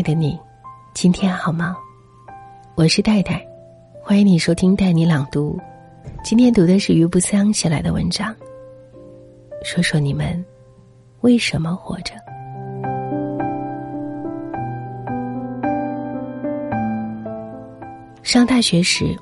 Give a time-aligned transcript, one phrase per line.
[0.00, 0.40] 爱的你，
[0.94, 1.76] 今天好吗？
[2.74, 3.46] 我是戴戴，
[4.02, 5.60] 欢迎你收听带你朗读。
[6.24, 8.34] 今天读的是余不香写来的文章，
[9.62, 10.42] 说说你们
[11.20, 12.14] 为什么活着。
[18.22, 19.14] 上大学时，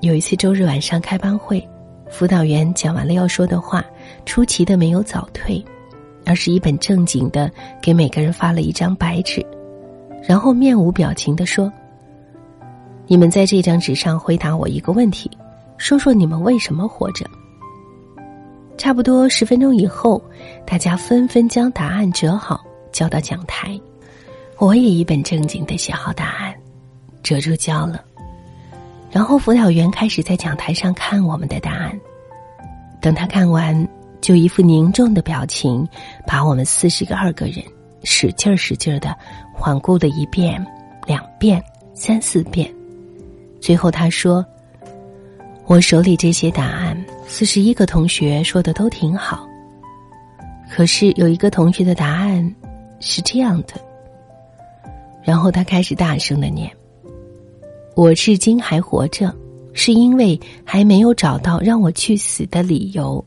[0.00, 1.64] 有一次周日晚上开班会，
[2.10, 3.84] 辅导员讲完了要说的话，
[4.26, 5.64] 出奇的没有早退。
[6.26, 7.48] 而是一本正经的
[7.80, 9.46] 给每个人发了一张白纸，
[10.26, 11.72] 然后面无表情的说
[13.06, 15.30] ：“你们在这张纸上回答我一个问题，
[15.76, 17.24] 说说你们为什么活着。”
[18.76, 20.22] 差不多十分钟以后，
[20.66, 23.78] 大家纷纷将答案折好交到讲台，
[24.58, 26.54] 我也一本正经的写好答案，
[27.22, 28.02] 折住交了。
[29.10, 32.00] 然后辅导员开始在讲台上看我们的答案，
[33.00, 33.86] 等他看完。
[34.20, 35.86] 就一副凝重的表情，
[36.26, 37.62] 把我们四十个二个人
[38.04, 39.16] 使劲儿使劲儿的
[39.52, 40.64] 环顾了一遍、
[41.06, 41.62] 两遍、
[41.94, 42.72] 三四遍。
[43.60, 44.44] 最后他说
[45.66, 49.48] ：“我手里这些答案，四十一个同学说的都挺好。
[50.70, 52.54] 可是有一个同学的答案
[53.00, 53.74] 是这样的。”
[55.24, 56.70] 然后他开始大声的念
[57.96, 59.34] ：“我至今还活着，
[59.72, 63.24] 是因为还没有找到让我去死的理由。”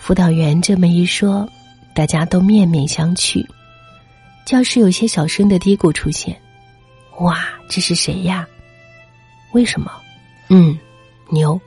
[0.00, 1.46] 辅导员这么一说，
[2.00, 3.46] 大家都面面相觑。
[4.46, 6.34] 教室有些小声的嘀咕出现
[7.20, 8.48] ：“哇，这是谁呀？
[9.52, 9.92] 为什么？
[10.48, 10.78] 嗯，
[11.28, 11.60] 牛。”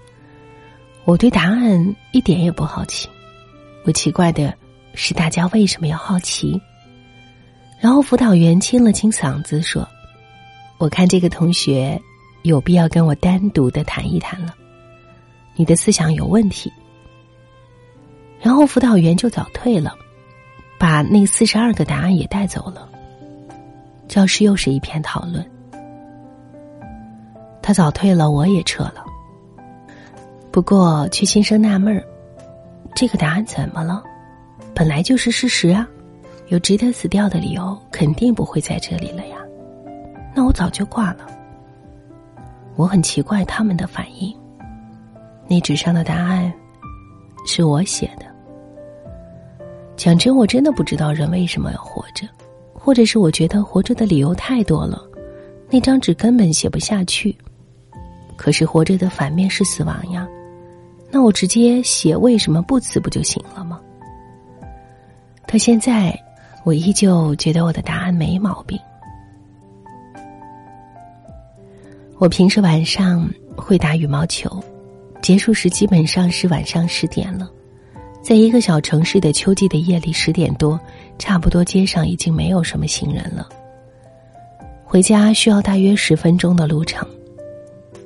[1.06, 3.08] 我对答案一点也不好奇。
[3.86, 4.52] 我奇怪的
[4.95, 6.59] 是，大家为什么要好奇？
[7.80, 9.88] 然后辅导员清了清嗓子说
[10.80, 12.02] ：“我看这个同学
[12.42, 14.55] 有必要跟我单独的谈一谈了。
[15.55, 16.73] 你的思想有问题。”
[18.42, 19.95] 然后辅导员就早退了，
[20.80, 22.88] 把那四十二个答案也带走了。
[24.08, 25.45] 教室又是一片讨论。
[27.61, 29.06] 他早退了，我也撤了。
[30.52, 32.04] 不过，却心生纳闷儿：
[32.94, 34.04] 这个答案怎么了？
[34.76, 35.88] 本来就是事实啊，
[36.48, 39.38] 有值得死掉的理由，肯定不会在这里了呀。
[40.36, 41.28] 那我早就挂了。
[42.76, 44.36] 我很奇怪他们的反应。
[45.48, 46.52] 那纸上的答案
[47.45, 48.26] 是我写的。
[49.95, 52.27] 讲真，我真的不知道人为什么要活着，
[52.73, 55.02] 或者是我觉得活着的理由太多了，
[55.70, 57.36] 那张纸根本写不下去。
[58.36, 60.27] 可是活着的反面是死亡呀，
[61.11, 63.80] 那我直接写为什么不死不就行了吗？
[65.48, 66.20] 到现在，
[66.64, 68.77] 我依旧觉得我的答案没毛病。
[72.17, 74.49] 我平时晚上会打羽毛球，
[75.21, 77.49] 结束时基本上是晚上十点了。
[78.23, 80.80] 在一个小城市的秋季的夜里，十点多，
[81.20, 83.50] 差不多街上已经没有什么行人了。
[84.86, 87.06] 回家需要大约十分钟的路程，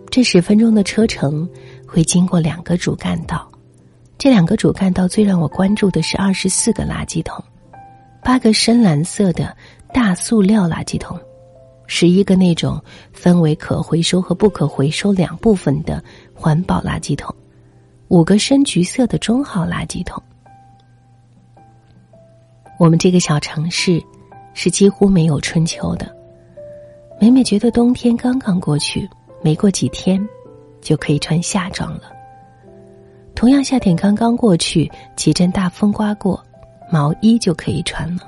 [0.10, 1.48] 这十分钟的车程
[1.86, 3.48] 会经过两个主干道，
[4.18, 7.44] 这两个主干道最让我关注的是二十四个垃圾桶，
[8.24, 9.56] 八个深蓝色的
[9.94, 11.16] 大塑料垃圾桶，
[11.86, 12.84] 十一个那种
[13.14, 17.32] 分为可回收和不可回收两部分的环保垃圾桶。
[18.10, 20.22] 五个深橘色的中号垃圾桶。
[22.80, 24.02] 我们这个小城市
[24.54, 26.16] 是几乎没有春秋的，
[27.20, 29.10] 每每觉得冬天刚刚过去，
[29.42, 30.26] 没过几天
[30.80, 32.04] 就可以穿夏装了。
[33.36, 36.42] 同样，夏天刚刚过去，几阵大风刮过，
[36.90, 38.22] 毛衣就可以穿了。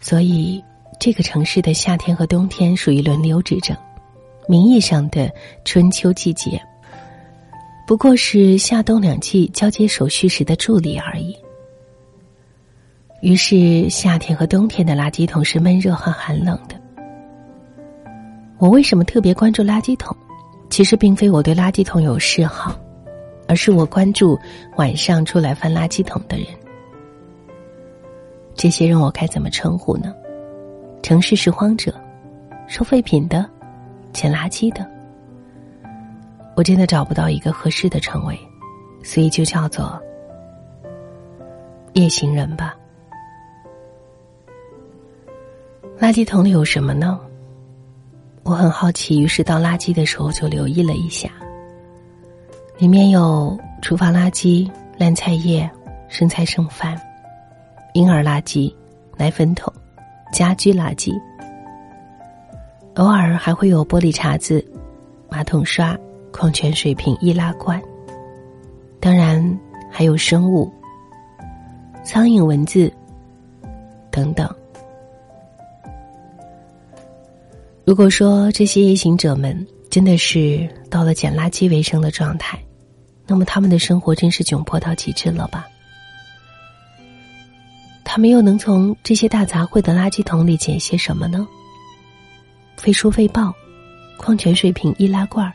[0.00, 0.64] 所以，
[0.98, 3.76] 这个城市的夏天和冬天属于轮流执政，
[4.48, 5.30] 名义上的
[5.64, 6.60] 春秋季节。
[7.86, 11.36] 不过是夏冬两季交接手续时的助理而已。
[13.20, 16.80] 于是夏天和冬天的垃圾桶是闷热和寒冷的。
[18.58, 20.16] 我为什么特别关注垃圾桶？
[20.70, 22.74] 其实并非我对垃圾桶有嗜好，
[23.46, 24.38] 而是我关注
[24.76, 26.46] 晚上出来翻垃圾桶的人。
[28.54, 30.14] 这些人我该怎么称呼呢？
[31.02, 31.94] 城市拾荒者，
[32.66, 33.48] 收废品的，
[34.12, 34.93] 捡垃圾的。
[36.56, 38.38] 我真的找不到一个合适的称谓，
[39.02, 40.00] 所以就叫做
[41.94, 42.76] 夜行人吧。
[45.98, 47.18] 垃圾桶里有什么呢？
[48.42, 51.30] 我很好奇，于是倒垃圾的时候就留意了一下，
[52.76, 55.68] 里面有厨房垃圾、烂菜叶、
[56.08, 57.00] 剩菜剩饭、
[57.94, 58.72] 婴儿垃圾、
[59.16, 59.72] 奶粉桶、
[60.32, 61.12] 家居垃圾，
[62.96, 64.64] 偶尔还会有玻璃碴子、
[65.30, 65.96] 马桶刷。
[66.36, 67.80] 矿泉水瓶、易拉罐，
[68.98, 69.56] 当然
[69.88, 70.70] 还有生物、
[72.04, 72.92] 苍蝇、蚊子
[74.10, 74.52] 等等。
[77.84, 82.58] 如果说这些夜行者们真的是到了捡垃圾为生的状态，
[83.28, 85.64] 那么他们的生活真是窘迫到极致了吧？
[88.02, 91.46] 他们又能从这些大杂烩的垃圾桶里捡些什么呢？
[92.76, 93.54] 废书废报、
[94.18, 95.52] 矿泉水瓶、易拉罐儿。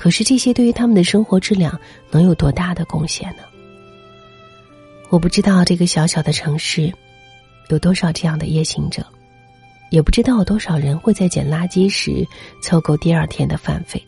[0.00, 1.78] 可是这些对于他们的生活质量
[2.10, 3.42] 能有多大的贡献呢？
[5.10, 6.90] 我不知道这个小小的城市
[7.68, 9.04] 有多少这样的夜行者。
[9.90, 12.26] 也不知道有多少人会在捡垃圾时
[12.62, 14.02] 凑够第二天的饭费。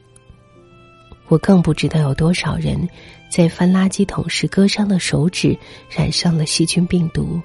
[1.29, 2.89] 我更不知道有多少人
[3.29, 5.55] 在翻垃圾桶时割伤了手指，
[5.91, 7.39] 染上了细菌病毒。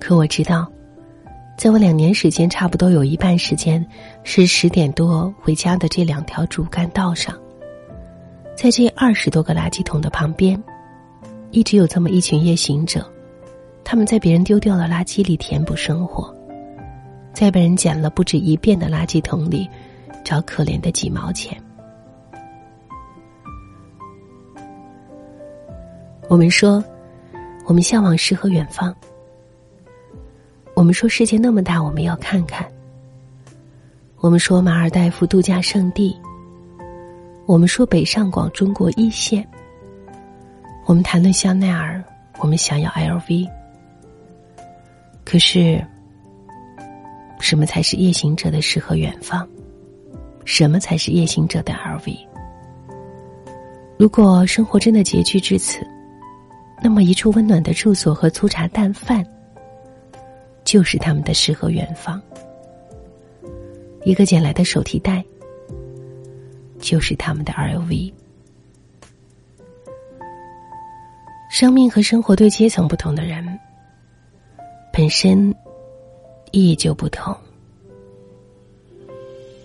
[0.00, 0.68] 可我知道，
[1.56, 3.84] 在我两年时间，差不多有一半时间
[4.24, 7.34] 是十点多回家的这两条主干道上，
[8.54, 10.62] 在这二十多个垃圾桶的旁边，
[11.52, 13.10] 一直有这么一群夜行者。
[13.82, 16.34] 他们在别人丢掉的垃圾里填补生活，
[17.32, 19.66] 在被人捡了不止一遍的垃圾桶里
[20.22, 21.56] 找可怜的几毛钱。
[26.28, 26.84] 我们说，
[27.64, 28.94] 我们向往诗和远方。
[30.76, 32.70] 我们说世界那么大，我们要看看。
[34.18, 36.14] 我们说马尔代夫度假胜地。
[37.46, 39.48] 我们说北上广中国一线。
[40.84, 42.04] 我们谈论香奈儿，
[42.40, 43.48] 我们想要 LV。
[45.24, 45.82] 可是，
[47.40, 49.48] 什么才是夜行者的诗和远方？
[50.44, 52.18] 什么才是夜行者的 LV？
[53.98, 55.78] 如果生活真的拮据至此，
[56.82, 59.24] 那么一处温暖的住所和粗茶淡饭，
[60.66, 62.20] 就是他们的诗和远方。
[64.04, 65.24] 一个捡来的手提袋，
[66.78, 68.12] 就是他们的 LV。
[71.48, 73.58] 生命和生活对阶层不同的人。
[74.92, 75.54] 本身
[76.52, 77.36] 意义就不同。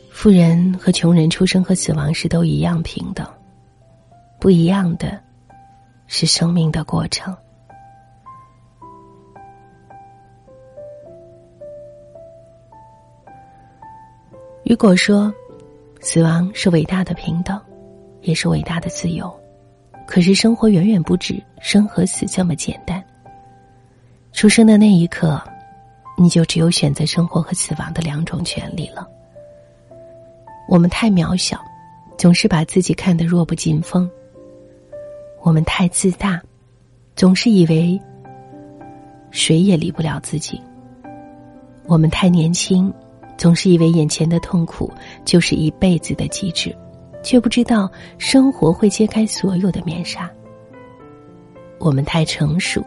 [0.10, 3.26] 富人和穷人出生和死亡时都一样平等，
[4.40, 5.20] 不一样的
[6.08, 7.36] 是生命的过程。
[14.72, 15.30] 如果说
[16.00, 17.60] 死亡是伟大的平等，
[18.22, 19.30] 也是伟大的自由，
[20.08, 23.04] 可是生活远远不止生和死这么简单。
[24.32, 25.44] 出生的那一刻，
[26.18, 29.06] 你就只有选择生活和死亡的两种权利了。
[30.70, 31.60] 我们太渺小，
[32.18, 34.10] 总是把自己看得弱不禁风；
[35.42, 36.42] 我们太自大，
[37.14, 38.00] 总是以为
[39.32, 40.58] 谁也离不了自己；
[41.88, 42.92] 我们太年轻，
[43.42, 44.94] 总是以为眼前的痛苦
[45.26, 46.72] 就是一辈子的极致，
[47.24, 50.30] 却不知道生活会揭开所有的面纱；
[51.80, 52.86] 我们太成熟。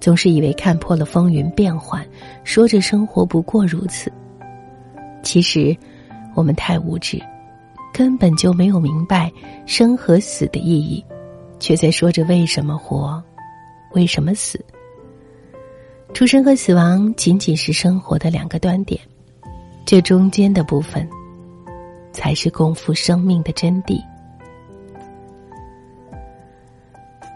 [0.00, 2.02] 总是以为看破了风云变幻，
[2.42, 4.10] 说着生活不过如此。
[5.22, 5.76] 其实，
[6.34, 7.20] 我们太无知，
[7.92, 9.30] 根本就没有明白
[9.66, 11.04] 生和死的意义，
[11.58, 13.22] 却在说着为什么活，
[13.92, 14.58] 为什么死。
[16.14, 18.98] 出生和死亡仅仅是生活的两个端点，
[19.84, 21.08] 这中间的部分，
[22.12, 24.00] 才是共赴生命的真谛。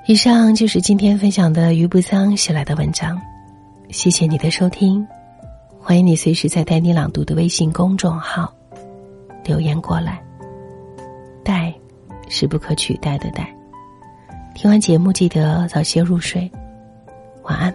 [0.07, 3.21] 以上就是今天分享的于不桑写来的文章，
[3.89, 5.07] 谢谢你的收听，
[5.81, 8.53] 欢迎你随时在带你朗读的微信公众号
[9.45, 10.23] 留言过来。
[11.43, 11.75] 带
[12.29, 13.55] 是不可取代的带。
[14.55, 16.51] 听完节目记得早些入睡，
[17.43, 17.75] 晚安，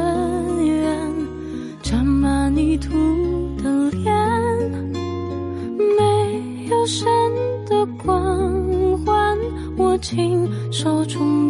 [10.01, 11.40] 握紧手中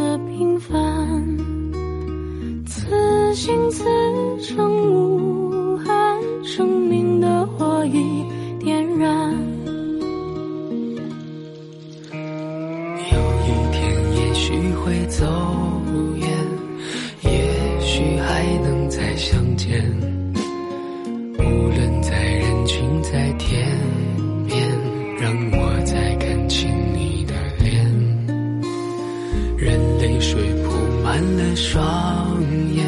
[29.61, 30.71] 任泪水铺
[31.03, 32.41] 满了双
[32.73, 32.83] 眼，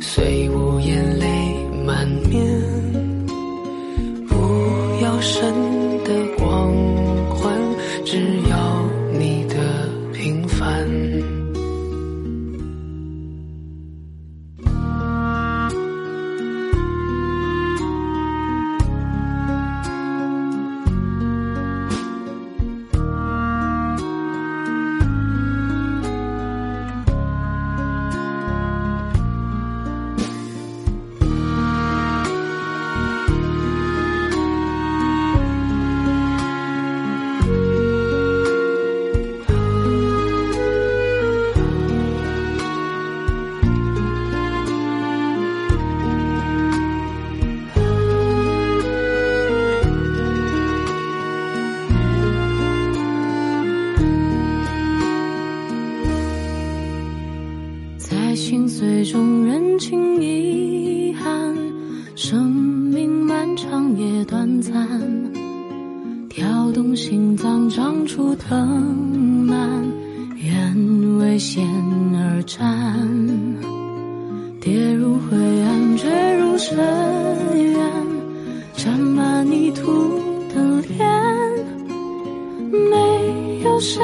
[0.00, 1.26] 虽无言泪
[1.84, 2.40] 满面。
[4.28, 4.36] 不
[5.02, 5.52] 要神
[71.38, 71.64] 为险
[72.14, 73.08] 而战，
[74.60, 76.76] 跌入灰暗，坠入深
[77.54, 77.80] 渊，
[78.74, 80.20] 沾满泥土
[80.52, 81.08] 的脸，
[82.90, 84.02] 没有神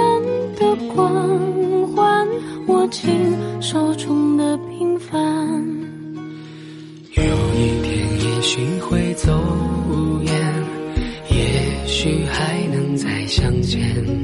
[0.54, 1.12] 的光
[1.88, 2.24] 环，
[2.68, 3.10] 握紧
[3.60, 5.20] 手中的平凡。
[7.14, 7.24] 有
[7.56, 9.32] 一天，也许会走
[10.22, 10.64] 远，
[11.32, 14.23] 也许还能再相见。